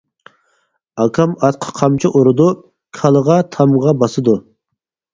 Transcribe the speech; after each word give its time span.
ئاكام 1.03 1.35
ئاتقا 1.43 1.75
قامچا 1.81 2.13
ئۇرىدۇ، 2.21 2.49
كالىغا 3.03 3.39
تامغا 3.59 3.99
باسىدۇ. 4.03 4.41